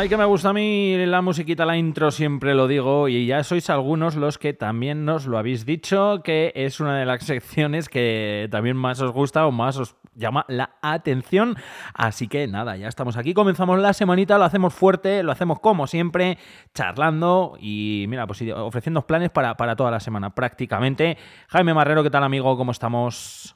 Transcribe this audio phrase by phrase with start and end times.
[0.00, 3.44] Ay, que me gusta a mí la musiquita, la intro, siempre lo digo, y ya
[3.44, 7.90] sois algunos los que también nos lo habéis dicho, que es una de las secciones
[7.90, 11.54] que también más os gusta o más os llama la atención.
[11.92, 15.86] Así que nada, ya estamos aquí, comenzamos la semanita, lo hacemos fuerte, lo hacemos como
[15.86, 16.38] siempre,
[16.72, 21.18] charlando y mira, pues ofreciendo planes para, para toda la semana prácticamente.
[21.48, 22.56] Jaime Marrero, ¿qué tal amigo?
[22.56, 23.54] ¿Cómo estamos?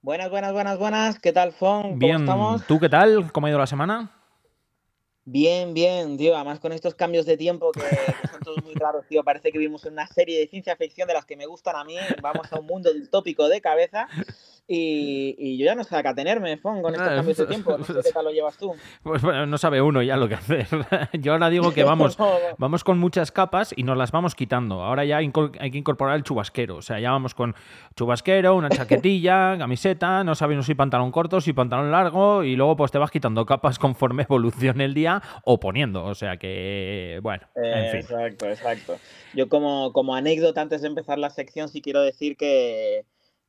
[0.00, 1.18] Buenas, buenas, buenas, buenas.
[1.18, 1.82] ¿Qué tal, Fon?
[1.82, 2.66] ¿Cómo Bien, estamos?
[2.66, 3.30] ¿tú qué tal?
[3.30, 4.23] ¿Cómo ha ido la semana?
[5.26, 6.34] Bien, bien, tío.
[6.34, 7.80] Además, con estos cambios de tiempo que,
[8.30, 9.24] son todos muy raros, tío.
[9.24, 11.84] Parece que vivimos en una serie de ciencia ficción de las que me gustan a
[11.84, 11.96] mí.
[12.20, 14.06] Vamos a un mundo distópico de cabeza.
[14.66, 17.46] Y, y yo ya no sé a qué atenerme, Fon, con estos Ah, cambios de
[17.46, 17.76] tiempo.
[17.76, 18.72] No sé qué tal lo llevas tú.
[19.02, 20.66] Pues bueno, no sabe uno ya lo que hacer.
[21.20, 22.38] Yo ahora digo que vamos, No, no.
[22.56, 24.82] vamos con muchas capas y nos las vamos quitando.
[24.82, 25.30] Ahora ya hay
[25.70, 26.76] que incorporar el chubasquero.
[26.76, 27.54] O sea, ya vamos con
[27.94, 32.90] chubasquero, una chaquetilla, camiseta, no sabemos si pantalón corto, si pantalón largo, y luego pues
[32.90, 36.04] te vas quitando capas conforme evolucione el día o poniendo.
[36.06, 38.00] O sea que, bueno, en fin.
[38.00, 38.96] Exacto, exacto.
[39.34, 43.04] Yo como, como anécdota antes de empezar la sección sí quiero decir que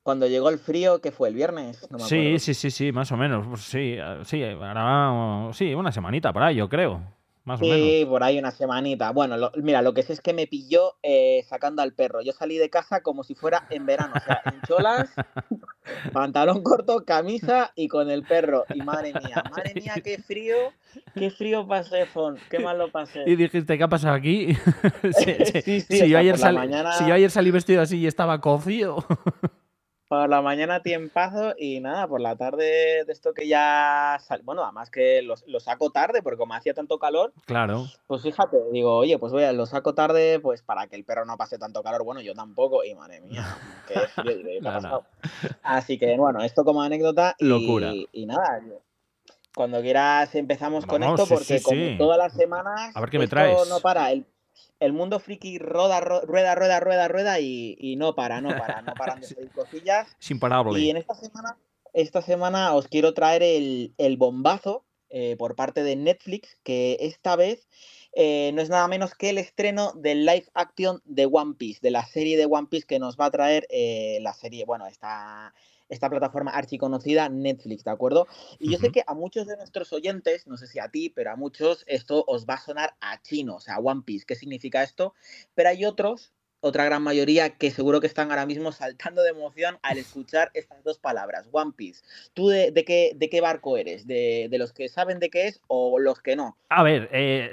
[0.06, 3.12] cuando llegó el frío, que fue el viernes, no me Sí, sí, sí, sí, más
[3.12, 3.48] o menos.
[3.48, 7.02] Pues sí, eh, sí, ahora sí, una semanita por ahí, yo creo.
[7.44, 7.80] Más o menos.
[7.80, 9.10] Sí, por ahí una semanita.
[9.12, 12.22] Bueno, lo- mira, lo que sé es que me pilló eh, sacando al perro.
[12.22, 15.10] Yo salí de casa como si fuera en verano, o sea, en cholas,
[16.14, 18.66] pantalón corto, camisa y con el perro.
[18.76, 20.56] Y madre mía, madre mía, qué frío,
[21.16, 23.24] qué frío pasé, Fon, qué mal lo pasé.
[23.26, 24.56] Y dijiste, ¿qué ha pasado aquí?
[25.14, 25.62] Sí, sí.
[25.64, 28.40] Sí, sí, si, yo ayer salí, mañana- si yo ayer salí vestido así y estaba
[28.40, 29.04] cocido.
[30.08, 34.18] Por la mañana tiempazo y nada, por la tarde de esto que ya...
[34.22, 37.86] sal- Bueno, además que lo, lo saco tarde porque como hacía tanto calor, claro.
[38.06, 41.26] Pues fíjate, digo, oye, pues voy a, lo saco tarde, pues para que el perro
[41.26, 42.04] no pase tanto calor.
[42.04, 43.58] Bueno, yo tampoco, y madre mía,
[43.88, 44.74] qué frío, ¿qué ha no.
[44.76, 45.06] pasado?
[45.64, 47.36] Así que bueno, esto como anécdota.
[47.40, 47.92] Y, Locura.
[48.12, 48.62] Y nada,
[49.56, 51.96] cuando quieras empezamos con Vamos, esto, sí, porque sí, como sí.
[51.98, 52.96] todas las semanas.
[52.96, 53.70] A ver qué me esto traes.
[53.70, 54.12] no para.
[54.12, 54.26] El,
[54.80, 58.82] el mundo friki roda, ro- rueda, rueda, rueda, rueda y, y no para, no para,
[58.82, 60.08] no paran de salir cosillas.
[60.20, 60.80] Es imparable.
[60.80, 61.58] Y en esta semana,
[61.94, 67.36] esta semana os quiero traer el, el bombazo eh, por parte de Netflix, que esta
[67.36, 67.68] vez
[68.14, 71.92] eh, no es nada menos que el estreno del live action de One Piece, de
[71.92, 75.54] la serie de One Piece que nos va a traer eh, la serie, bueno, esta,
[75.90, 78.28] esta plataforma archiconocida Netflix, ¿de acuerdo?
[78.60, 81.32] Y yo sé que a muchos de nuestros oyentes, no sé si a ti, pero
[81.32, 84.84] a muchos esto os va a sonar a chino, o sea, One Piece, ¿qué significa
[84.84, 85.14] esto?
[85.54, 89.78] Pero hay otros, otra gran mayoría, que seguro que están ahora mismo saltando de emoción
[89.84, 92.04] al escuchar estas dos palabras, One Piece.
[92.34, 94.08] ¿Tú de, de qué, de qué barco eres?
[94.08, 96.58] ¿De, de los que saben de qué es o los que no?
[96.70, 97.52] A ver, eh,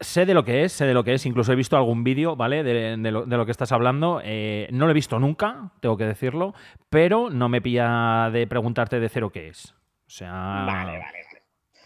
[0.00, 1.26] sé de lo que es, sé de lo que es.
[1.26, 2.62] Incluso he visto algún vídeo, ¿vale?
[2.96, 4.20] Lo, de lo que estás hablando.
[4.24, 6.54] Eh, no lo he visto nunca, tengo que decirlo,
[6.88, 9.74] pero no me pilla de preguntarte de cero qué es.
[10.06, 11.42] O sea, Vale, vale, vale.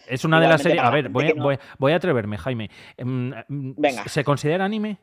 [0.07, 0.83] es una de las series.
[0.83, 2.69] A ver, voy, no- voy- voy a atreverme, Jaime.
[2.97, 4.03] Em, em, Venga.
[4.07, 4.97] ¿Se considera anime?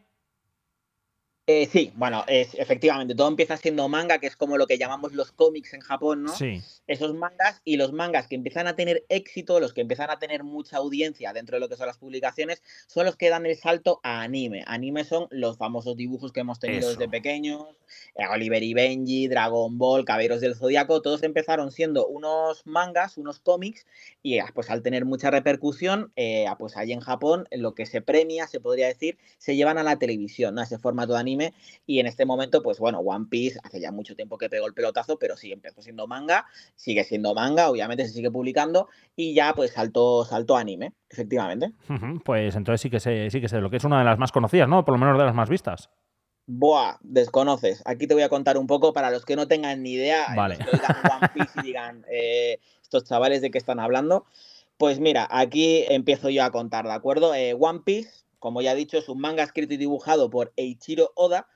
[1.47, 5.13] Eh, sí, bueno, es, efectivamente, todo empieza siendo manga, que es como lo que llamamos
[5.13, 6.35] los cómics en Japón, ¿no?
[6.35, 6.63] Sí.
[6.87, 10.43] esos mangas y los mangas que empiezan a tener éxito, los que empiezan a tener
[10.43, 14.01] mucha audiencia dentro de lo que son las publicaciones, son los que dan el salto
[14.03, 14.65] a anime.
[14.67, 16.91] Anime son los famosos dibujos que hemos tenido Eso.
[16.91, 17.67] desde pequeños,
[18.15, 23.41] eh, Oliver y Benji, Dragon Ball, Caballeros del Zodiaco, todos empezaron siendo unos mangas, unos
[23.41, 23.87] cómics,
[24.23, 27.85] y ah, pues al tener mucha repercusión, eh, ah, pues ahí en Japón lo que
[27.85, 30.63] se premia, se podría decir, se llevan a la televisión, ¿no?
[30.63, 31.34] Ese formato de anime,
[31.87, 34.75] y en este momento, pues bueno, One Piece hace ya mucho tiempo que pegó el
[34.75, 39.55] pelotazo, pero sí, empezó siendo manga, sigue siendo manga, obviamente se sigue publicando, y ya
[39.55, 41.73] pues saltó, saltó anime, efectivamente.
[42.25, 44.33] Pues entonces sí que sé, sí que sé lo que es una de las más
[44.33, 44.85] conocidas, ¿no?
[44.85, 45.91] Por lo menos de las más vistas.
[46.47, 47.83] Buah, desconoces.
[47.87, 50.37] Aquí te voy a contar un poco para los que no tengan ni idea, eh,
[50.37, 50.59] Vale.
[50.59, 54.27] los que One Piece y digan eh, estos chavales de qué están hablando.
[54.77, 57.35] Pues mira, aquí empiezo yo a contar, ¿de acuerdo?
[57.35, 61.13] Eh, One Piece, como ya he dicho, es un manga escrito y dibujado por Eiichiro
[61.15, 61.49] Oda,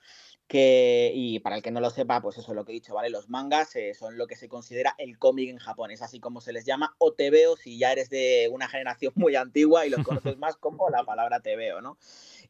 [0.46, 2.94] que, y para el que no lo sepa, pues eso es lo que he dicho,
[2.94, 3.10] ¿vale?
[3.10, 6.40] Los mangas eh, son lo que se considera el cómic en Japón, es así como
[6.40, 10.02] se les llama, o TVO si ya eres de una generación muy antigua y los
[10.02, 11.98] conoces más como la palabra TVO, ¿no?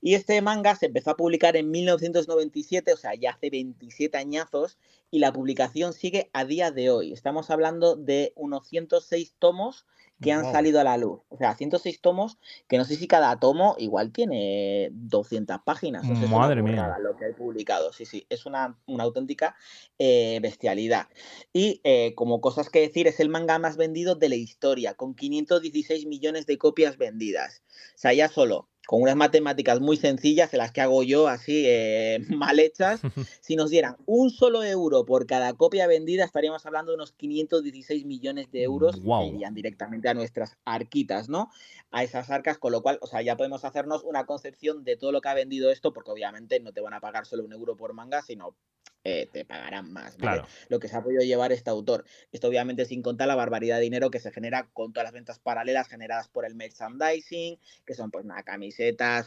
[0.00, 4.79] Y este manga se empezó a publicar en 1997, o sea, ya hace 27 añazos,
[5.11, 7.12] y la publicación sigue a día de hoy.
[7.12, 9.85] Estamos hablando de unos 106 tomos
[10.20, 10.53] que han Wow.
[10.53, 11.20] salido a la luz.
[11.29, 12.38] O sea, 106 tomos
[12.69, 16.03] que no sé si cada tomo igual tiene 200 páginas.
[16.09, 16.73] O sea, Madre mía.
[16.73, 17.93] burrada lo que hay publicado.
[17.93, 19.55] Sí, sí, es una, una auténtica
[19.99, 21.06] eh, bestialidad.
[21.53, 25.15] Y eh, como cosas que decir, es el manga más vendido de la historia, con
[25.15, 27.62] 516 millones de copias vendidas.
[27.94, 31.64] O sea, ya solo con unas matemáticas muy sencillas, en las que hago yo así
[31.67, 33.02] eh, mal hechas,
[33.43, 38.06] si nos dieran un solo euro por cada copia vendida, estaríamos hablando de unos 516
[38.06, 41.50] millones de euros que irían directamente a nuestras arquitas, ¿no?
[41.90, 45.12] A esas arcas, con lo cual, o sea, ya podemos hacernos una concepción de todo
[45.12, 47.76] lo que ha vendido esto, porque obviamente no te van a pagar solo un euro
[47.76, 48.56] por manga, sino
[49.05, 50.43] eh, te pagarán más, ¿vale?
[50.69, 52.05] Lo que se ha podido llevar este autor.
[52.32, 55.38] Esto obviamente sin contar la barbaridad de dinero que se genera con todas las ventas
[55.38, 58.77] paralelas generadas por el merchandising, que son pues nada, camisetas,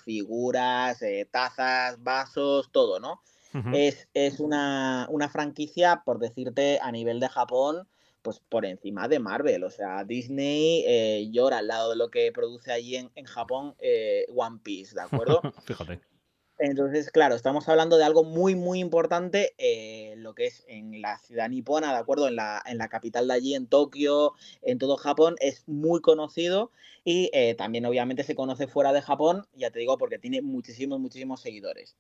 [0.04, 3.22] figuras, eh, tazas, vasos, todo, ¿no?
[3.74, 7.86] es, es una, una, franquicia, por decirte, a nivel de Japón,
[8.22, 9.66] pues por encima de Marvel.
[9.66, 13.76] O sea, Disney eh, llora al lado de lo que produce allí en, en Japón
[14.34, 15.42] One Piece, ¿de acuerdo?
[15.66, 16.00] Fíjate.
[16.64, 21.18] Entonces, claro, estamos hablando de algo muy, muy importante, eh, lo que es en la
[21.18, 22.28] ciudad nipona, ¿de acuerdo?
[22.28, 26.70] En la, en la capital de allí, en Tokio, en todo Japón, es muy conocido
[27.04, 31.00] y eh, también obviamente se conoce fuera de Japón, ya te digo, porque tiene muchísimos,
[31.00, 31.96] muchísimos seguidores.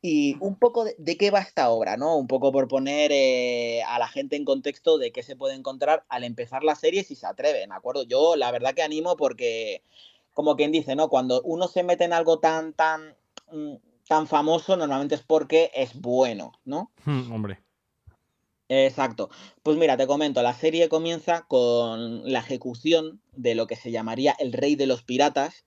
[0.00, 2.16] Y un poco de, qué va esta obra, ¿no?
[2.16, 6.04] Un poco por poner eh, a la gente en contexto de qué se puede encontrar
[6.08, 8.04] al empezar la serie si se atreven, ¿de acuerdo?
[8.04, 9.82] Yo la verdad que animo porque,
[10.32, 11.08] como quien dice, ¿no?
[11.10, 13.16] Cuando uno se mete en algo tan, tan
[14.08, 16.92] tan famoso normalmente es porque es bueno, ¿no?
[17.04, 17.60] Hmm, hombre.
[18.68, 19.30] Exacto.
[19.62, 24.34] Pues mira, te comento, la serie comienza con la ejecución de lo que se llamaría
[24.38, 25.64] el rey de los piratas,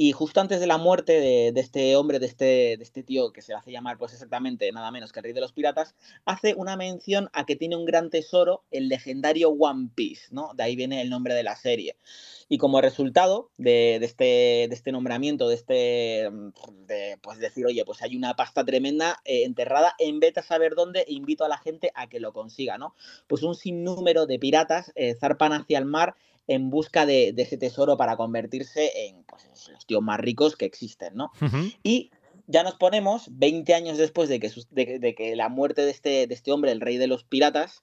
[0.00, 2.44] y justo antes de la muerte de, este hombre, de este,
[2.76, 5.40] de este tío que se hace llamar pues exactamente nada menos que el rey de
[5.40, 10.28] los piratas, hace una mención a que tiene un gran tesoro, el legendario One Piece,
[10.30, 10.52] ¿no?
[10.54, 11.96] De ahí viene el nombre de la serie.
[12.48, 16.30] Y como resultado de, este, de este nombramiento, de este,
[17.20, 21.00] pues decir, oye, pues hay una pasta tremenda eh, enterrada, en vez de saber dónde,
[21.00, 22.94] e invito a la gente a que lo consiga, ¿no?
[23.26, 26.14] Pues un sinnúmero de piratas eh, zarpan hacia el mar
[26.48, 31.14] en busca de, ese tesoro para convertirse en pues, los tíos más ricos que existen,
[31.14, 31.30] ¿no?
[31.82, 32.10] Y
[32.50, 34.50] ya nos ponemos 20 años después de que,
[34.98, 37.82] de, que la muerte de este, de este, hombre, el rey de los piratas,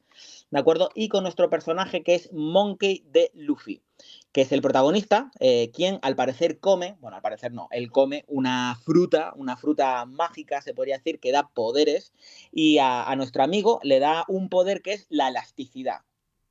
[0.49, 0.89] ¿de acuerdo?
[0.95, 3.83] Y con nuestro personaje que es Monkey de Luffy,
[4.31, 8.25] que es el protagonista, eh, quien al parecer come, bueno, al parecer no, él come
[8.27, 12.11] una fruta, una fruta mágica, se podría decir, que da poderes,
[12.51, 15.99] y a nuestro amigo le da un poder que es la elasticidad.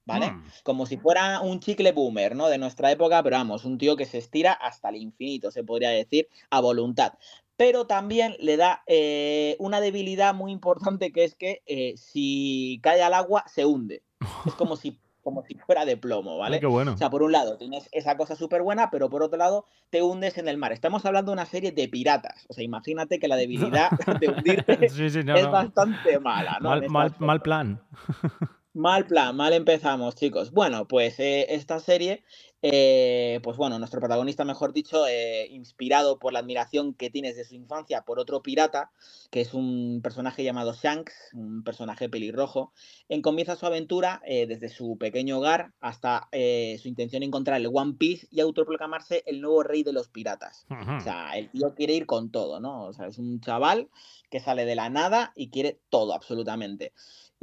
[0.06, 0.30] ¿Vale?
[0.30, 0.44] Mm.
[0.62, 2.48] Como si fuera un chicle boomer, ¿no?
[2.48, 5.90] De nuestra época, pero vamos, un tío que se estira hasta el infinito, se podría
[5.90, 7.14] decir, a voluntad.
[7.56, 13.02] Pero también le da eh, una debilidad muy importante que es que eh, si cae
[13.02, 14.02] al agua se hunde.
[14.46, 16.60] Es como si como si fuera de plomo, ¿vale?
[16.60, 16.92] qué bueno.
[16.92, 20.02] O sea, por un lado tienes esa cosa súper buena, pero por otro lado te
[20.02, 20.72] hundes en el mar.
[20.72, 22.44] Estamos hablando de una serie de piratas.
[22.50, 23.90] O sea, imagínate que la debilidad
[24.20, 26.78] de hundirte es bastante mala, ¿no?
[26.90, 27.80] Mal, mal plan.
[28.74, 30.50] Mal plan, mal empezamos, chicos.
[30.50, 32.24] Bueno, pues eh, esta serie,
[32.60, 37.44] eh, pues bueno, nuestro protagonista, mejor dicho, eh, inspirado por la admiración que tienes de
[37.44, 38.90] su infancia por otro pirata,
[39.30, 42.72] que es un personaje llamado Shanks, un personaje pelirrojo,
[43.08, 47.94] en comienza su aventura desde su pequeño hogar hasta su intención de encontrar el One
[47.96, 50.66] Piece y autoproclamarse el nuevo rey de los piratas.
[50.68, 52.86] O sea, el tío quiere ir con todo, ¿no?
[52.86, 53.88] O sea, es un chaval
[54.30, 56.92] que sale de la nada y quiere todo, absolutamente.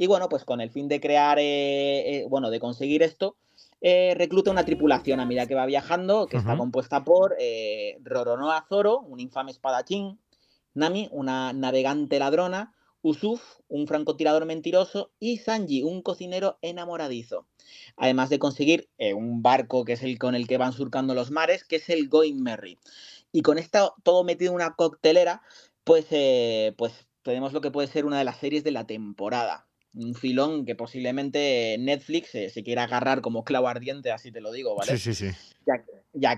[0.02, 1.42] Y bueno, pues con el fin de crear, eh,
[2.22, 3.36] eh, bueno, de conseguir esto,
[3.80, 7.36] eh, recluta una tripulación a medida que va viajando, que está compuesta por
[8.02, 10.18] Roronoa Zoro, un infame espadachín,
[10.74, 17.46] Nami, una navegante ladrona, Usuf, un francotirador mentiroso, y Sanji, un cocinero enamoradizo.
[17.96, 21.62] Además de conseguir un barco que es el con el que van surcando los mares,
[21.62, 22.80] que es el Going Merry.
[23.30, 25.42] Y con esto todo metido en una coctelera,
[25.84, 26.06] pues,
[26.76, 30.64] pues tenemos lo que puede ser una de las series de la temporada un filón
[30.64, 34.96] que posiblemente Netflix se quiera agarrar como clavo ardiente, así te lo digo, ¿vale?
[34.96, 35.84] Sí, sí, sí ya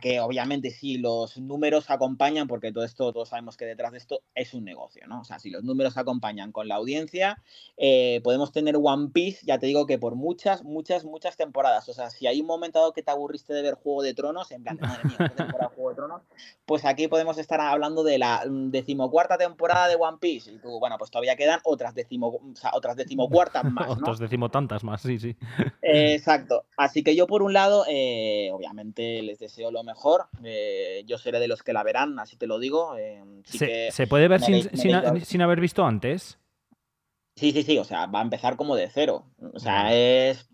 [0.01, 4.23] que obviamente si los números acompañan, porque todo esto, todos sabemos que detrás de esto
[4.35, 5.21] es un negocio, ¿no?
[5.21, 7.43] O sea, si los números acompañan con la audiencia,
[7.77, 11.89] eh, podemos tener One Piece, ya te digo que por muchas, muchas, muchas temporadas.
[11.89, 14.51] O sea, si hay un momento dado que te aburriste de ver Juego de Tronos,
[14.53, 16.23] en plan, madre mía, temporada Juego de Tronos,
[16.65, 20.51] pues aquí podemos estar hablando de la decimocuarta temporada de One Piece.
[20.51, 23.89] Y tú, bueno, pues todavía quedan otras, decimo, o sea, otras decimocuartas más.
[23.89, 23.93] ¿no?
[23.93, 25.37] otras decimotantas más, sí, sí.
[25.83, 26.65] exacto.
[26.77, 30.29] Así que yo, por un lado, eh, obviamente les deseo lo mejor.
[30.43, 32.97] Eh, yo seré de los que la verán, así te lo digo.
[32.97, 36.39] Eh, ¿Se, puede ver sin, haber visto antes?
[37.37, 37.77] Sí, sí, sí.
[37.79, 39.27] O sea, va a empezar como de cero.
[39.53, 40.49] O sea, es.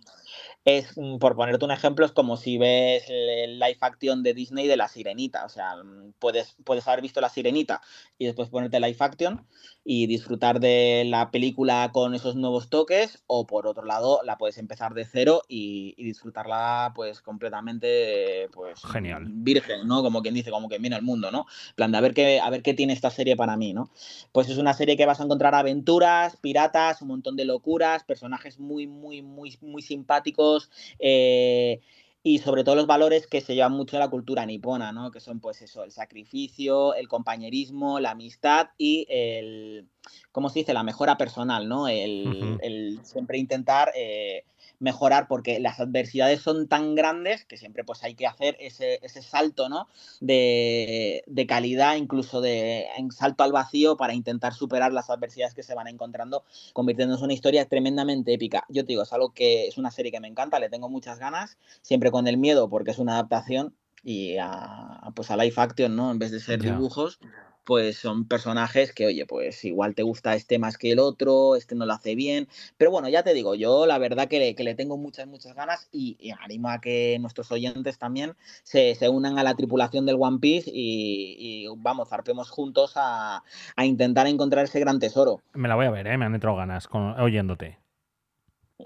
[0.64, 4.66] Es, mm, por ponerte un ejemplo, es como si ves el live action de Disney
[4.66, 5.44] de La Sirenita.
[5.46, 5.74] O sea,
[6.18, 7.80] puedes, puedes haber visto La Sirenita
[8.18, 9.46] y después ponerte live action
[9.84, 14.58] y disfrutar de la película con esos nuevos toques, o por otro lado, la puedes
[14.58, 20.02] empezar de cero y, disfrutarla pues completamente pues genial virgen, ¿no?
[20.02, 21.46] Como quien dice, como que mira el mundo, ¿no?
[21.76, 23.90] plan de a ver qué a ver qué tiene esta serie para mí, ¿no?
[24.32, 28.58] Pues es una serie que vas a encontrar aventuras, piratas, un montón de locuras, personajes
[28.58, 30.49] muy muy muy muy simpáticos
[30.98, 31.80] eh,
[32.22, 35.10] y sobre todo los valores que se llevan mucho de la cultura nipona, ¿no?
[35.10, 39.88] Que son pues eso, el sacrificio, el compañerismo, la amistad y el,
[40.30, 40.74] ¿cómo se dice?
[40.74, 41.88] La mejora personal, ¿no?
[41.88, 44.44] El, el siempre intentar eh,
[44.80, 49.22] mejorar porque las adversidades son tan grandes que siempre pues hay que hacer ese, ese
[49.22, 49.86] salto, ¿no?
[50.20, 55.62] De, de, calidad, incluso de en salto al vacío para intentar superar las adversidades que
[55.62, 58.64] se van encontrando, convirtiéndose en una historia tremendamente épica.
[58.68, 61.18] Yo te digo, es algo que es una serie que me encanta, le tengo muchas
[61.18, 65.94] ganas, siempre con el miedo porque es una adaptación y a, pues a live action,
[65.94, 66.10] ¿no?
[66.10, 67.20] En vez de ser dibujos,
[67.64, 71.74] pues son personajes que, oye, pues igual te gusta este más que el otro, este
[71.74, 72.48] no lo hace bien.
[72.76, 75.54] Pero bueno, ya te digo, yo la verdad que le, que le tengo muchas, muchas
[75.54, 80.38] ganas y, animo a que nuestros oyentes también se, unan a la tripulación del One
[80.38, 83.42] Piece y, vamos, zarpemos juntos a,
[83.78, 85.40] intentar encontrar ese gran tesoro.
[85.54, 86.18] Me la voy a ver, ¿eh?
[86.18, 87.78] me han entrado ganas oyéndote.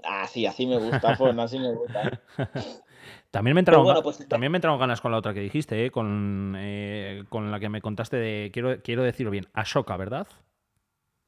[0.03, 2.21] Ah, sí, así me gusta, pues así me gusta.
[3.35, 5.91] También me, entraron, pues, también me entraron ganas con la otra que dijiste, ¿eh?
[5.91, 10.25] con, eh, con la que me contaste de, quiero, quiero decirlo bien, Ashoka, ¿verdad?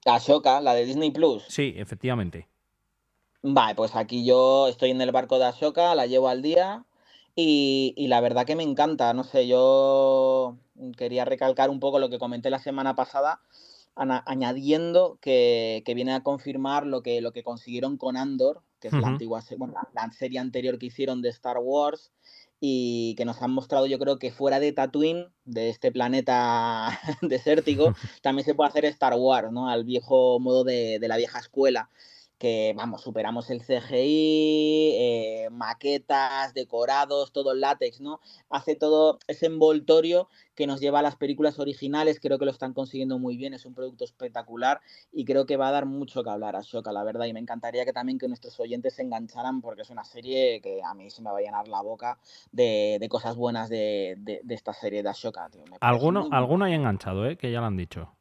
[0.06, 1.44] Ashoka, la de Disney Plus.
[1.50, 2.48] Sí, efectivamente.
[3.42, 6.86] Vale, pues aquí yo estoy en el barco de Ashoka, la llevo al día
[7.36, 9.14] y, y, la verdad que me encanta.
[9.14, 10.56] No sé, yo
[10.96, 13.42] quería recalcar un poco lo que comenté la semana pasada,
[13.96, 18.94] añadiendo que, que, viene a confirmar lo que, lo que consiguieron con Andor, que es
[18.94, 22.12] la antigua bueno, la, serie anterior que hicieron de Star Wars
[22.60, 27.94] y que nos han mostrado yo creo que fuera de Tatooine, de este planeta desértico,
[28.22, 29.70] también se puede hacer Star Wars, ¿no?
[29.70, 31.90] Al viejo modo de, de la vieja escuela
[32.38, 38.20] que vamos, superamos el CGI, eh, maquetas, decorados, todo el látex, ¿no?
[38.50, 42.74] Hace todo ese envoltorio que nos lleva a las películas originales, creo que lo están
[42.74, 46.30] consiguiendo muy bien, es un producto espectacular y creo que va a dar mucho que
[46.30, 49.62] hablar a Shoka, la verdad, y me encantaría que también que nuestros oyentes se engancharan
[49.62, 52.20] porque es una serie que a mí se me va a llenar la boca
[52.52, 54.18] de, cosas buenas de,
[54.50, 55.64] esta serie de Ashoka, tío.
[55.80, 57.38] ¿Alguno, alguno hay enganchado, ¿eh?
[57.38, 58.12] Que ya lo han dicho.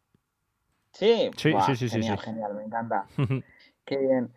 [0.93, 3.07] Sí, sí, sí, sí, genial, genial, me encanta.
[3.87, 4.35] Qué bien.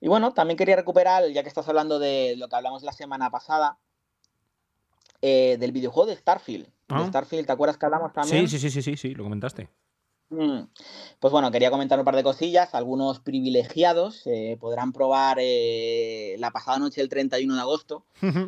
[0.00, 3.30] Y bueno, también quería recuperar, ya que estás hablando de lo que hablamos la semana
[3.30, 3.78] pasada,
[5.20, 6.66] eh, del videojuego de Starfield.
[6.66, 7.06] De ah.
[7.08, 8.48] Starfield, ¿te acuerdas que hablamos también?
[8.48, 9.68] Sí, sí, sí, sí, sí, lo comentaste.
[10.30, 10.64] Mm.
[11.20, 12.74] Pues bueno, quería comentar un par de cosillas.
[12.74, 18.04] Algunos privilegiados eh, podrán probar eh, la pasada noche, el 31 de agosto.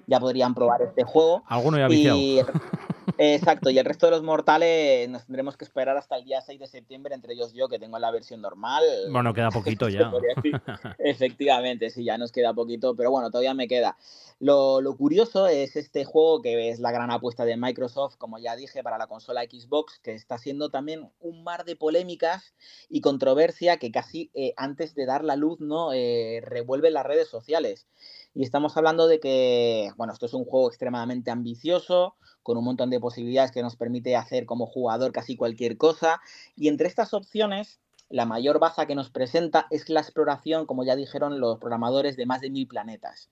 [0.07, 1.43] ya podrían probar este juego.
[1.47, 2.19] Alguno ya viciado.
[2.19, 2.41] Y,
[3.19, 6.61] Exacto, y el resto de los mortales nos tendremos que esperar hasta el día 6
[6.61, 8.85] de septiembre, entre ellos yo, que tengo la versión normal.
[9.11, 10.11] Bueno, queda poquito ya.
[10.99, 13.97] Efectivamente, sí, ya nos queda poquito, pero bueno, todavía me queda.
[14.39, 18.83] Lo, curioso es este juego que es la gran apuesta de Microsoft, como ya dije,
[18.83, 22.55] para la consola Xbox, que está siendo también un mar de polémicas
[22.89, 27.29] y controversia que casi eh, antes de dar la luz no eh, revuelve las redes
[27.29, 27.87] sociales.
[28.35, 32.91] Y estamos hablando de que, bueno, esto es un juego extremadamente ambicioso, con un montón
[32.91, 36.21] de posibilidades que nos permite hacer como jugador casi cualquier cosa.
[36.57, 40.97] Y entre estas opciones, la mayor baza que nos presenta es la exploración, como ya
[40.97, 43.31] dijeron los programadores, de más de mil planetas.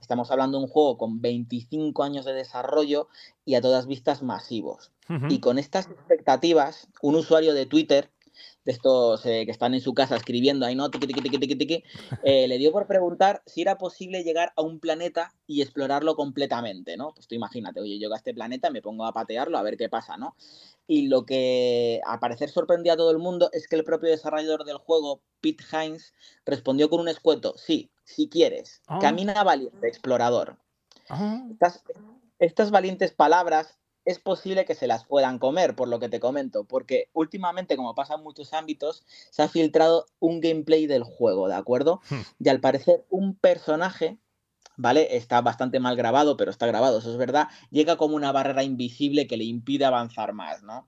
[0.00, 3.08] Estamos hablando de un juego con 25 años de desarrollo
[3.44, 4.92] y a todas vistas masivos.
[5.28, 8.10] Y con estas expectativas, un usuario de Twitter
[8.64, 10.90] de estos eh, que están en su casa escribiendo ahí, ¿no?
[10.90, 11.84] Tiki, tiki, tiki, tiki,
[12.24, 16.96] eh, le dio por preguntar si era posible llegar a un planeta y explorarlo completamente,
[16.96, 17.12] ¿no?
[17.14, 19.88] Pues tú imagínate, oye, llego a este planeta, me pongo a patearlo a ver qué
[19.88, 20.36] pasa, ¿no?
[20.88, 24.64] Y lo que a parecer sorprendió a todo el mundo es que el propio desarrollador
[24.64, 26.14] del juego, Pete Hines,
[26.44, 28.98] respondió con un escueto, sí, si quieres, ah.
[29.00, 30.58] camina valiente, explorador.
[31.08, 31.46] Ah.
[32.40, 36.64] estas valientes palabras es posible que se las puedan comer, por lo que te comento,
[36.64, 41.56] porque últimamente, como pasa en muchos ámbitos, se ha filtrado un gameplay del juego, ¿de
[41.56, 42.00] acuerdo?
[42.08, 42.20] Hmm.
[42.38, 44.18] Y al parecer un personaje,
[44.76, 45.16] ¿vale?
[45.16, 49.26] Está bastante mal grabado, pero está grabado, eso es verdad, llega como una barrera invisible
[49.26, 50.86] que le impide avanzar más, ¿no?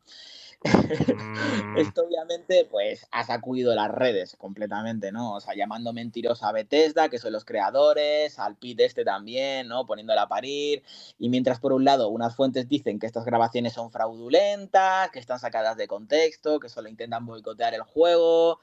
[1.69, 1.77] Mm.
[1.79, 5.35] Esto obviamente pues ha sacudido las redes completamente, ¿no?
[5.35, 9.87] O sea, llamando mentirosa a Bethesda, que son los creadores, al Pete este también, ¿no?
[9.87, 10.83] Poniéndola a parir.
[11.19, 15.39] Y mientras por un lado unas fuentes dicen que estas grabaciones son fraudulentas, que están
[15.39, 18.61] sacadas de contexto, que solo intentan boicotear el juego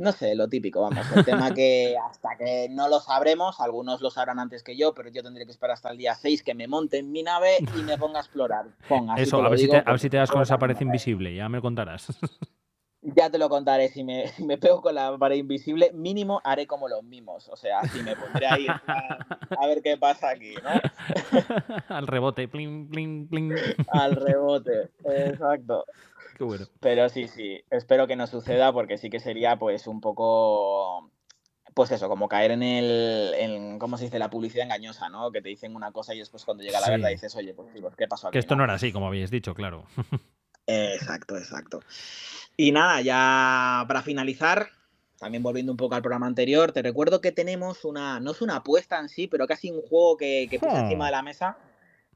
[0.00, 1.06] no sé, lo típico, vamos.
[1.14, 5.10] El tema que hasta que no lo sabremos, algunos lo sabrán antes que yo, pero
[5.10, 7.82] yo tendré que esperar hasta el día 6 que me monte en mi nave y
[7.82, 8.66] me ponga a explorar.
[9.16, 11.48] Eso, a ver, si te, a ver, si te, das con esa pared invisible, ya
[11.48, 12.06] me contarás.
[13.02, 16.88] Ya te lo contaré, si me, me, pego con la pared invisible, mínimo haré como
[16.88, 17.48] los mimos.
[17.48, 20.70] O sea, si me pondré ahí a, ver qué pasa aquí, ¿no?
[21.88, 23.54] Al rebote, pling, pling, pling.
[23.88, 25.86] Al rebote, exacto.
[26.36, 26.66] Qué bueno.
[26.80, 31.10] Pero sí, sí, espero que no suceda porque sí que sería pues un poco
[31.72, 34.18] pues eso, como caer en el, en, ¿cómo se dice?
[34.18, 35.30] La publicidad engañosa, ¿no?
[35.30, 37.96] Que te dicen una cosa y después cuando llega la verdad dices, oye, pues, pues,
[37.96, 38.32] ¿qué pasó aquí?
[38.34, 39.86] Que esto no era así, como habéis dicho, claro.
[40.66, 41.80] Exacto, exacto.
[42.62, 44.68] Y nada, ya para finalizar,
[45.18, 48.56] también volviendo un poco al programa anterior, te recuerdo que tenemos una, no es una
[48.56, 51.56] apuesta en sí, pero casi un juego que, que puse encima de la mesa.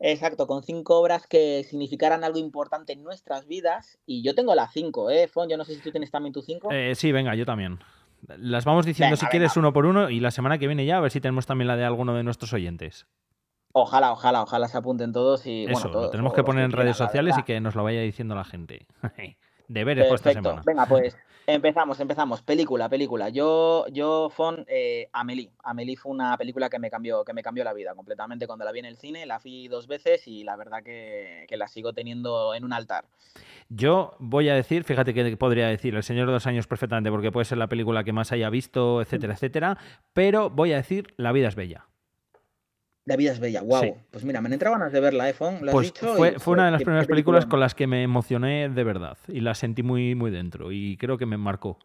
[0.00, 3.98] Exacto, con cinco obras que significaran algo importante en nuestras vidas.
[4.04, 5.48] Y yo tengo las cinco, ¿eh, Fon?
[5.48, 6.70] Yo no sé si tú tienes también tus cinco.
[6.70, 7.78] Eh, sí, venga, yo también.
[8.36, 11.00] Las vamos diciendo si quieres uno por uno y la semana que viene ya a
[11.00, 13.06] ver si tenemos también la de alguno de nuestros oyentes.
[13.72, 16.98] Ojalá, ojalá, ojalá se apunten todos y Eso, bueno, lo tenemos que poner en redes
[16.98, 18.86] sociales y que nos lo vaya diciendo la gente.
[19.68, 20.62] Deberes por esta semana.
[20.64, 21.16] Venga, pues
[21.46, 22.42] empezamos, empezamos.
[22.42, 23.28] Película, película.
[23.28, 25.50] Yo, yo, Fon, eh, Amelie.
[25.62, 28.72] Amelie fue una película que me cambió, que me cambió la vida completamente cuando la
[28.72, 29.26] vi en el cine.
[29.26, 33.06] La vi dos veces y la verdad que, que la sigo teniendo en un altar.
[33.68, 37.32] Yo voy a decir, fíjate que podría decir El Señor de los Años perfectamente, porque
[37.32, 39.78] puede ser la película que más haya visto, etcétera, etcétera,
[40.12, 41.86] pero voy a decir La vida es bella.
[43.06, 43.98] La vida es bella, wow.
[44.10, 45.56] Pues mira, me han entrado ganas de verla, iPhone.
[45.56, 48.70] ¿eh, ¿Lo pues fue, fue una de las primeras películas con las que me emocioné
[48.70, 51.78] de verdad y la sentí muy, muy dentro y creo que me marcó.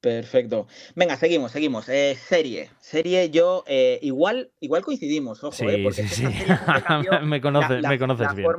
[0.00, 0.66] Perfecto.
[0.96, 1.88] Venga, seguimos, seguimos.
[1.88, 2.70] Eh, serie.
[2.80, 6.24] Serie, yo eh, igual, igual coincidimos, ojo, sí, porque sí, sí.
[7.24, 8.50] me, conoces, me conoces bien.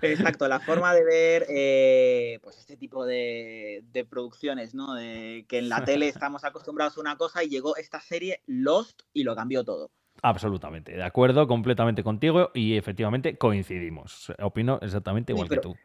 [0.00, 4.94] exacto, la forma de ver pues este tipo de, de, producciones, ¿no?
[4.94, 9.02] De que en la tele estamos acostumbrados a una cosa y llegó esta serie Lost
[9.12, 9.90] y lo cambió todo.
[10.22, 14.32] Absolutamente, de acuerdo, completamente contigo y efectivamente coincidimos.
[14.40, 15.76] Opino exactamente igual que tú.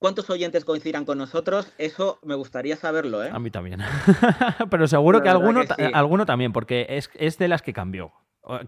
[0.00, 1.74] ¿Cuántos oyentes coincidirán con nosotros?
[1.76, 3.28] Eso me gustaría saberlo, ¿eh?
[3.30, 3.80] A mí también.
[4.70, 5.60] Pero seguro que alguno,
[5.92, 8.12] alguno también, porque es, es, de las que cambió.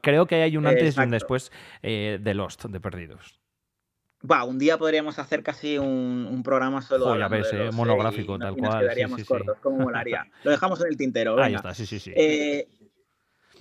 [0.02, 1.50] Creo que hay un antes y un después
[1.82, 3.40] eh, de Lost, de Perdidos.
[4.30, 7.18] Va, un día podríamos hacer casi un, programa solo.
[7.18, 8.70] Ya ves, eh, monográfico, tal cual.
[8.70, 10.26] Nos quedaríamos sí, cortos, como molaría.
[10.44, 11.42] Lo dejamos en el tintero.
[11.42, 12.12] Ahí está, sí, sí, sí.
[12.14, 12.68] Eh,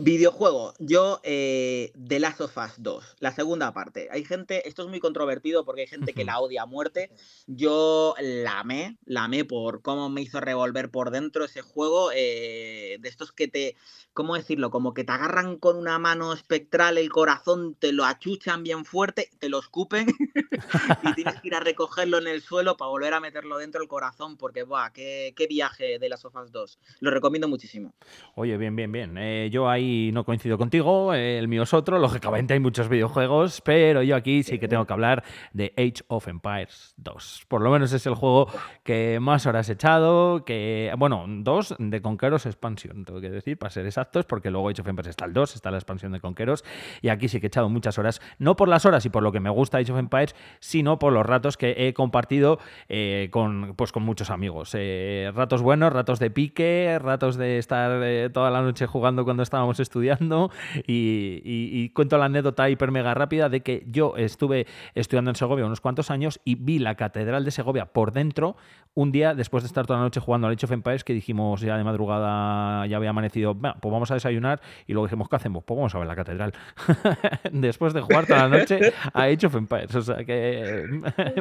[0.04, 4.08] Videojuego, yo eh, The Last of Us 2, la segunda parte.
[4.10, 7.12] Hay gente, esto es muy controvertido porque hay gente que la odia a muerte.
[7.46, 12.10] Yo la amé, la amé por cómo me hizo revolver por dentro ese juego.
[12.16, 13.76] Eh, de estos que te,
[14.14, 14.72] ¿cómo decirlo?
[14.72, 19.30] Como que te agarran con una mano espectral el corazón, te lo achuchan bien fuerte,
[19.38, 20.08] te lo escupen
[21.04, 23.88] y tienes que ir a recogerlo en el suelo para volver a meterlo dentro del
[23.88, 24.90] corazón porque, ¡buah!
[24.94, 26.80] Qué, qué viaje de Last of Us 2.
[27.02, 27.94] Lo recomiendo muchísimo.
[28.34, 29.16] Oye, bien, bien, bien.
[29.20, 34.02] Eh, yo ahí no coincido contigo, el mío es otro, lógicamente hay muchos videojuegos, pero
[34.04, 35.24] yo aquí sí que tengo que hablar
[35.54, 37.46] de Age of Empires 2.
[37.48, 38.48] Por lo menos es el juego
[38.84, 43.70] que más horas he echado, que, bueno, dos de Conqueros Expansión, tengo que decir, para
[43.70, 46.64] ser exactos, porque luego Age of Empires está el 2, está la expansión de Conqueros,
[47.02, 49.32] y aquí sí que he echado muchas horas, no por las horas y por lo
[49.32, 53.76] que me gusta Age of Empires, sino por los ratos que he compartido eh, con,
[53.76, 54.72] pues, con muchos amigos.
[54.74, 59.44] Eh, ratos buenos, ratos de pique, ratos de estar eh, toda la noche jugando cuando
[59.44, 60.52] estábamos estudiando
[60.88, 65.82] y, cuento la anécdota hiper mega rápida de que yo estuve estudiando en Segovia unos
[65.82, 68.56] cuantos años y vi la Catedral de Segovia por dentro
[68.94, 71.62] un día después de estar toda la noche jugando al Age of Empires que dijimos
[71.62, 75.36] ya de madrugada, ya había amanecido, bueno, pues vamos a desayunar y luego dijimos, ¿qué
[75.38, 75.64] hacemos?
[75.64, 76.54] Pues vamos a ver la Catedral.
[77.52, 79.96] después de jugar toda la noche a Age of Empires.
[79.96, 80.86] O sea que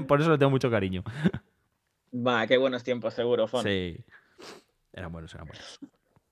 [0.09, 1.03] por eso le tengo mucho cariño.
[2.15, 3.63] Va, qué buenos tiempos, seguro, Fon.
[3.63, 3.97] Sí.
[4.93, 5.81] Eran buenos, eran buenos.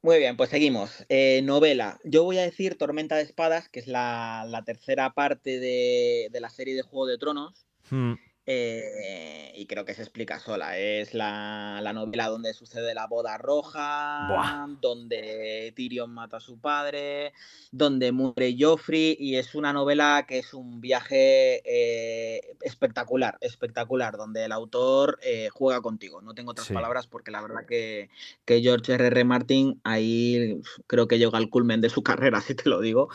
[0.00, 1.04] Muy bien, pues seguimos.
[1.08, 1.98] Eh, novela.
[2.04, 6.74] Yo voy a decir Tormenta de Espadas, que es la, tercera parte de, la serie
[6.74, 7.66] de Juego de Tronos.
[7.90, 8.14] Hmm.
[8.50, 10.78] Eh, y creo que se explica sola.
[10.78, 17.34] Es la, novela donde sucede la boda roja, donde Tyrion mata a su padre,
[17.72, 24.46] donde muere Joffrey, y es una novela que es un viaje eh, espectacular, espectacular, donde
[24.46, 26.22] el autor eh, juega contigo.
[26.22, 28.08] No tengo otras palabras porque la verdad que,
[28.46, 29.24] que George R.R.
[29.24, 33.10] Martin ahí creo que llega al culmen de su carrera, si te lo digo,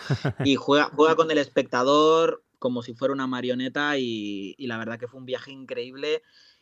[0.46, 5.10] y juega, juega con el espectador como si fuera una marioneta y, la verdad que
[5.10, 6.22] fue un viaje increíble.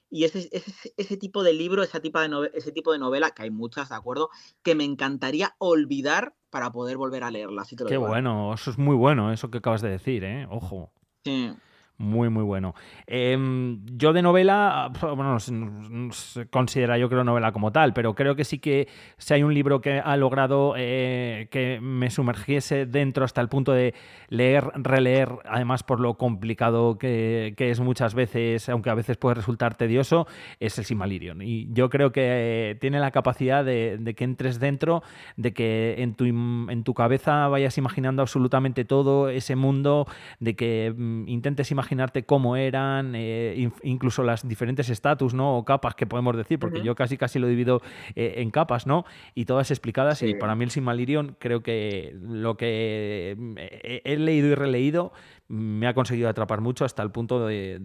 [0.10, 3.44] Y ese, ese, ese tipo de libro, ese tipo de, ese tipo de novela, que
[3.44, 4.32] hay muchas, ¿de acuerdo?
[4.64, 7.66] Que me encantaría olvidar para poder volver a leerla.
[7.88, 10.48] Qué bueno, eso es muy bueno, eso que acabas de decir, ¿eh?
[10.50, 10.92] Ojo.
[11.24, 11.54] Sí.
[12.02, 12.74] Muy, muy bueno.
[13.06, 18.36] Em, yo de novela, bueno, no, se considera yo creo novela como tal, pero creo
[18.36, 18.88] que sí que
[19.20, 23.72] si hay un libro que ha logrado eh, que me sumergiese dentro hasta el punto
[23.72, 23.94] de
[24.30, 29.76] leer, releer, además por lo complicado que, es muchas veces, aunque a veces puede resultar
[29.76, 30.26] tedioso,
[30.60, 31.44] es el Simalirion.
[31.44, 35.04] Y yo creo que tiene la capacidad de, que entres dentro,
[35.38, 40.08] de que en tu, en tu cabeza vayas imaginando absolutamente todo ese mundo,
[40.40, 45.58] de que mm, intentes imaginarte cómo eran, eh, incluso las diferentes estatus, ¿no?
[45.58, 47.82] O capas que podemos decir, porque yo casi casi lo divido
[48.16, 49.04] eh, en capas, ¿no?
[49.36, 50.22] Y todas explicadas.
[50.24, 55.12] Y para mí el Simalirion creo que lo que eh, he leído y releído
[55.50, 57.82] me ha conseguido atrapar mucho hasta el punto de,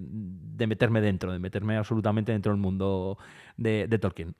[0.56, 3.18] meterme dentro, de meterme absolutamente dentro del mundo
[3.56, 4.36] de Tolkien.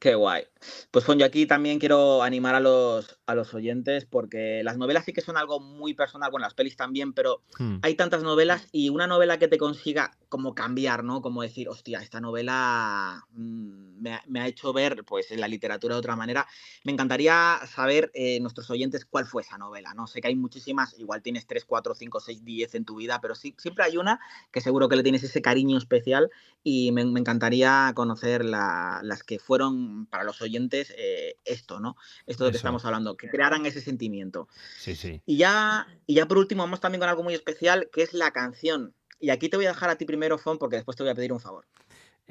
[0.00, 0.44] Qué guay.
[0.90, 5.04] Pues bueno, yo aquí también quiero animar a los, a los oyentes porque las novelas
[5.04, 7.76] sí que son algo muy personal, bueno, las pelis también, pero hmm.
[7.82, 11.20] hay tantas novelas y una novela que te consiga como cambiar, ¿no?
[11.20, 16.16] Como decir, hostia, esta novela mm, me, ha hecho ver pues la literatura de otra
[16.16, 16.46] manera.
[16.84, 20.06] Me encantaría saber, eh, nuestros oyentes, cuál fue esa novela, ¿no?
[20.06, 23.34] Sé que hay muchísimas, igual tienes 3, 4, 5, 6, 10 en tu vida, pero
[23.34, 26.30] sí, siempre hay una que seguro que le tienes ese cariño especial
[26.62, 31.96] y me, encantaría conocer las que fueron para los oyentes eh, esto, ¿no?
[32.26, 34.48] Esto de que estamos hablando, que crearan ese sentimiento.
[34.78, 35.20] Sí, sí.
[35.26, 38.30] Y ya, y ya por último, vamos también con algo muy especial, que es la
[38.30, 38.94] canción.
[39.18, 41.14] Y aquí te voy a dejar a ti primero, Fon, porque después te voy a
[41.14, 41.66] pedir un favor.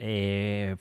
[0.02, 0.78] Eh,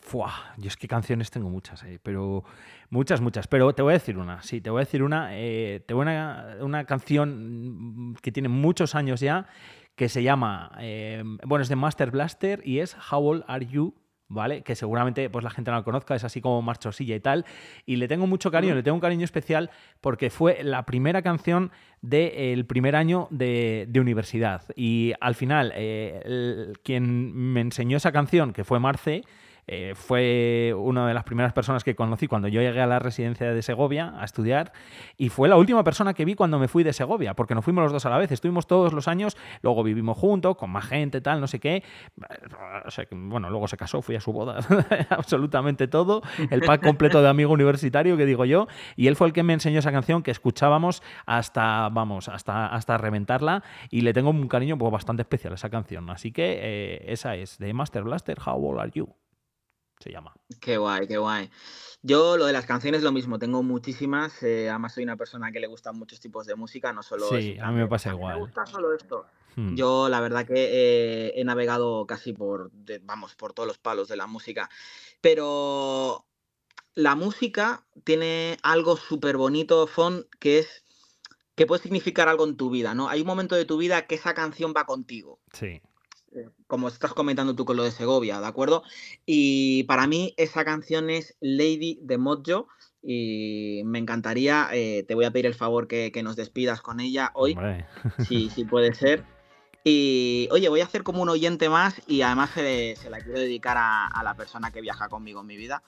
[0.58, 2.44] yo es que canciones tengo muchas, eh, pero
[2.88, 3.48] muchas, muchas.
[3.48, 5.30] Pero te voy a decir una, sí, te voy a decir una.
[5.32, 9.48] Eh, te voy a una, una canción que tiene muchos años ya,
[9.96, 13.94] que se llama, eh, bueno, es de Master Blaster y es How Old Are You?
[14.30, 14.62] ¿Vale?
[14.62, 17.46] Que seguramente pues, la gente no la conozca, es así como marchosilla y tal.
[17.86, 19.70] Y le tengo mucho cariño, le tengo un cariño especial
[20.02, 21.70] porque fue la primera canción
[22.02, 24.62] del primer año de, universidad.
[24.76, 29.22] Y al final, eh, quien me enseñó esa canción, que fue Marce,
[29.68, 33.52] eh, fue una de las primeras personas que conocí cuando yo llegué a la residencia
[33.52, 34.72] de Segovia a estudiar
[35.18, 37.82] y fue la última persona que vi cuando me fui de Segovia, porque nos fuimos
[37.82, 41.20] los dos a la vez, estuvimos todos los años, luego vivimos juntos, con más gente,
[41.20, 41.84] tal, no sé qué.
[43.10, 44.58] bueno, luego se casó, fui a su boda,
[45.10, 49.32] absolutamente todo, el pack completo de amigo universitario que digo yo, y él fue el
[49.34, 54.30] que me enseñó esa canción que escuchábamos hasta, vamos, hasta, hasta reventarla y le tengo
[54.30, 56.08] un cariño pues, bastante especial a esa canción.
[56.10, 59.08] Así que eh, esa es de Master Blaster, How Old Are You?
[59.98, 60.34] Se llama.
[60.60, 61.50] Qué guay, qué guay.
[62.02, 65.60] Yo lo de las canciones lo mismo, tengo muchísimas, eh, además soy una persona que
[65.60, 67.28] le gustan muchos tipos de música, no solo...
[67.28, 68.34] Sí, a mí me pasa igual.
[68.34, 69.26] Me gusta solo esto.
[69.56, 69.74] Hmm.
[69.74, 72.70] Yo la verdad que eh, he navegado casi por,
[73.02, 74.70] vamos, por todos los palos de la música,
[75.20, 76.24] pero
[76.94, 80.84] la música tiene algo súper bonito, Fon, que es
[81.56, 83.08] que puede significar algo en tu vida, ¿no?
[83.08, 85.40] Hay un momento de tu vida que esa canción va contigo.
[85.52, 85.82] Sí
[86.66, 88.82] como estás comentando tú con lo de Segovia, ¿de acuerdo?
[89.26, 92.68] Y para mí esa canción es Lady de Mojo
[93.02, 97.30] y me encantaría, eh, te voy a pedir el favor que, nos despidas con ella
[97.34, 97.56] hoy,
[98.28, 99.24] si, si puede ser.
[99.84, 103.76] Y oye, voy a hacer como un oyente más y además se, la quiero dedicar
[103.78, 105.82] a, la persona que viaja conmigo en mi vida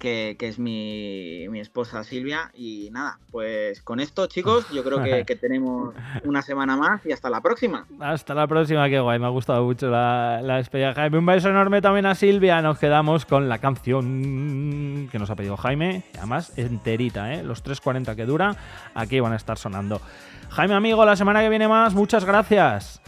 [0.00, 2.50] que, es mi, esposa Silvia.
[2.54, 7.30] Y nada, pues con esto, chicos, yo creo que, tenemos una semana más y hasta
[7.30, 7.86] la próxima.
[8.00, 11.18] Hasta la próxima, qué guay, me ha gustado mucho la, la despedida Jaime.
[11.18, 12.60] Un beso enorme también a Silvia.
[12.62, 17.42] Nos quedamos con la canción que nos ha pedido Jaime, además enterita, ¿eh?
[17.42, 18.56] los 3.40 que dura,
[18.94, 20.00] aquí van a estar sonando.
[20.50, 23.00] Jaime, amigo, la semana que viene más, muchas gracias.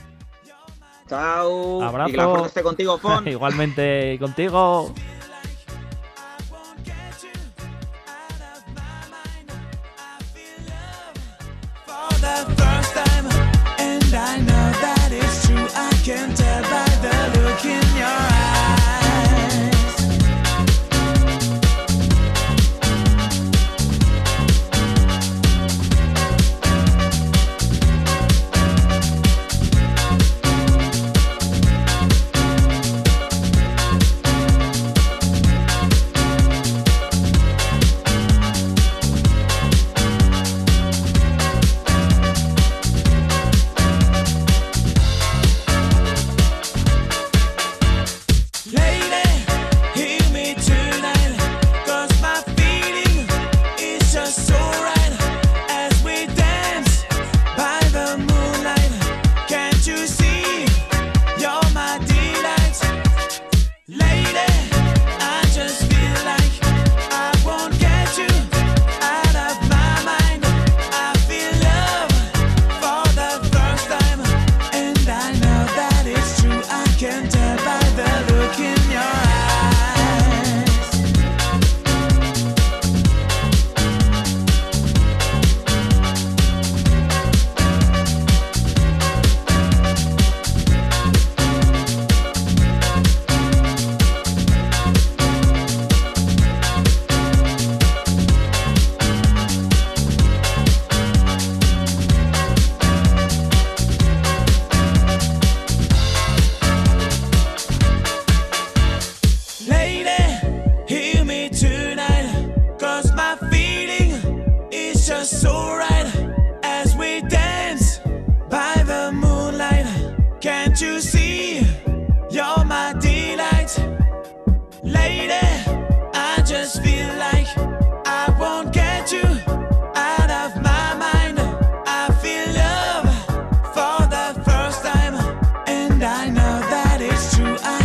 [1.09, 1.83] Chao.
[1.83, 2.09] Abrazo.
[2.09, 3.27] Y que la esté contigo, Fon.
[3.29, 4.95] Igualmente contigo.
[16.05, 18.32] can tell by the look in your eyes.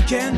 [0.08, 0.37] can